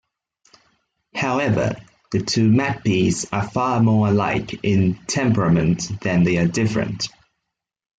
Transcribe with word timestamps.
However, 1.13 1.75
the 2.11 2.21
two 2.23 2.49
magpies 2.51 3.27
are 3.31 3.47
far 3.47 3.79
more 3.83 4.07
alike 4.07 4.61
in 4.65 4.95
temperament 5.05 6.01
than 6.01 6.23
they 6.23 6.37
are 6.37 6.47
different. 6.47 7.07